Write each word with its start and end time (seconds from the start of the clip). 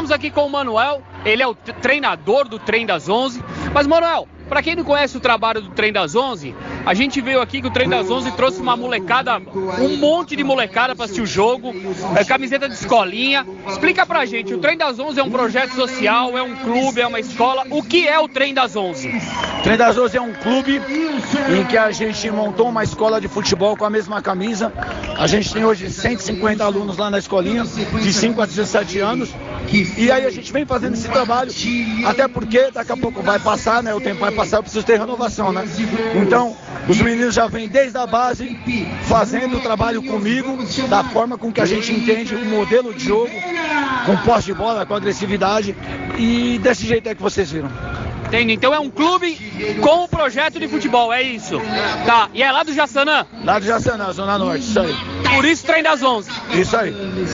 Estamos 0.00 0.12
aqui 0.12 0.30
com 0.30 0.46
o 0.46 0.50
Manuel, 0.50 1.02
ele 1.26 1.42
é 1.42 1.46
o 1.46 1.54
treinador 1.54 2.48
do 2.48 2.58
Trem 2.58 2.86
das 2.86 3.06
Onze. 3.06 3.44
Mas, 3.74 3.86
Manuel, 3.86 4.26
para 4.48 4.62
quem 4.62 4.74
não 4.74 4.82
conhece 4.82 5.14
o 5.14 5.20
trabalho 5.20 5.60
do 5.60 5.68
Trem 5.68 5.92
das 5.92 6.16
Onze, 6.16 6.56
a 6.86 6.94
gente 6.94 7.20
veio 7.20 7.40
aqui 7.40 7.60
que 7.60 7.68
o 7.68 7.70
Trem 7.70 7.86
das 7.86 8.10
Onze 8.10 8.32
trouxe 8.32 8.62
uma 8.62 8.74
molecada, 8.76 9.36
um 9.78 9.96
monte 9.98 10.34
de 10.34 10.42
molecada 10.42 10.96
para 10.96 11.04
assistir 11.04 11.20
o 11.20 11.26
jogo, 11.26 11.74
é, 12.16 12.24
camiseta 12.24 12.66
de 12.66 12.74
escolinha. 12.74 13.46
Explica 13.68 14.06
pra 14.06 14.24
gente, 14.24 14.54
o 14.54 14.58
Trem 14.58 14.78
das 14.78 14.98
Onze 14.98 15.20
é 15.20 15.22
um 15.22 15.30
projeto 15.30 15.74
social, 15.74 16.36
é 16.36 16.42
um 16.42 16.56
clube, 16.56 17.02
é 17.02 17.06
uma 17.06 17.20
escola. 17.20 17.64
O 17.68 17.82
que 17.82 18.08
é 18.08 18.18
o 18.18 18.26
Trem 18.26 18.54
das 18.54 18.74
Onze? 18.74 19.08
O 19.08 19.62
Trem 19.62 19.76
das 19.76 19.98
Onze 19.98 20.16
é 20.16 20.20
um 20.22 20.32
clube 20.32 20.80
em 21.56 21.64
que 21.66 21.76
a 21.76 21.92
gente 21.92 22.30
montou 22.30 22.70
uma 22.70 22.82
escola 22.82 23.20
de 23.20 23.28
futebol 23.28 23.76
com 23.76 23.84
a 23.84 23.90
mesma 23.90 24.22
camisa. 24.22 24.72
A 25.18 25.26
gente 25.26 25.52
tem 25.52 25.62
hoje 25.62 25.90
150 25.90 26.64
alunos 26.64 26.96
lá 26.96 27.10
na 27.10 27.18
escolinha, 27.18 27.64
de 27.64 28.12
5 28.12 28.40
a 28.40 28.46
17 28.46 28.98
anos. 28.98 29.30
E 29.72 30.10
aí 30.10 30.26
a 30.26 30.30
gente 30.30 30.52
vem 30.52 30.66
fazendo 30.66 30.94
esse 30.94 31.08
trabalho, 31.08 31.50
até 32.04 32.26
porque 32.26 32.70
daqui 32.72 32.90
a 32.90 32.96
pouco 32.96 33.22
vai 33.22 33.38
passar, 33.38 33.82
né? 33.82 33.94
O 33.94 34.00
tempo 34.00 34.20
vai 34.20 34.32
passar, 34.32 34.58
eu 34.58 34.62
preciso 34.62 34.84
ter 34.84 34.98
renovação, 34.98 35.52
né? 35.52 35.64
Então, 36.20 36.56
os 36.88 37.00
meninos 37.00 37.34
já 37.34 37.46
vêm 37.46 37.68
desde 37.68 37.96
a 37.96 38.06
base 38.06 38.58
fazendo 39.02 39.58
o 39.58 39.60
trabalho 39.60 40.02
comigo, 40.02 40.58
da 40.88 41.04
forma 41.04 41.38
com 41.38 41.52
que 41.52 41.60
a 41.60 41.66
gente 41.66 41.92
entende 41.92 42.34
o 42.34 42.44
modelo 42.44 42.92
de 42.92 43.04
jogo, 43.04 43.30
com 44.06 44.16
posse 44.18 44.46
de 44.46 44.54
bola, 44.54 44.84
com 44.84 44.94
agressividade, 44.94 45.76
e 46.18 46.58
desse 46.58 46.86
jeito 46.86 47.08
é 47.08 47.14
que 47.14 47.22
vocês 47.22 47.50
viram. 47.50 47.70
Entende? 48.26 48.52
Então 48.52 48.72
é 48.72 48.78
um 48.78 48.88
clube 48.88 49.36
com 49.80 50.04
o 50.04 50.08
projeto 50.08 50.60
de 50.60 50.68
futebol, 50.68 51.12
é 51.12 51.20
isso. 51.20 51.60
Tá, 52.06 52.28
e 52.32 52.44
é 52.44 52.52
lá 52.52 52.62
do 52.62 52.72
Jaçanã? 52.72 53.26
Lá 53.44 53.58
do 53.58 53.66
Jaçanã, 53.66 54.12
Zona 54.12 54.38
Norte, 54.38 54.62
isso 54.62 54.78
aí. 54.78 54.94
Por 55.34 55.44
isso 55.44 55.66
trem 55.66 55.82
das 55.82 56.00
11. 56.00 56.30
Isso 56.52 56.76
aí. 56.76 56.94